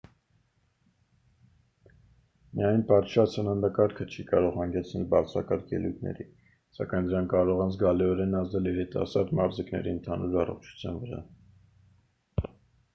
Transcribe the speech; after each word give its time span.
միայն 2.61 2.79
պատշաճ 2.91 3.29
սննդակարգը 3.35 4.07
չի 4.15 4.25
կարող 4.31 4.57
հանգեցնել 4.61 5.05
բարձրակարգ 5.11 5.69
ելույթների 5.75 6.27
սակայն 6.79 7.11
դրանք 7.11 7.31
կարող 7.35 7.63
են 7.67 7.75
զգալիորեն 7.77 8.35
ազդել 8.41 8.71
երիտասարդ 8.73 9.37
մարզիկների 9.43 9.95
ընդհանուր 9.99 10.41
առողջության 10.47 10.99
վրա 11.05 11.23